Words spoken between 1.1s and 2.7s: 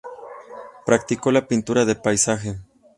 la pintura de paisaje.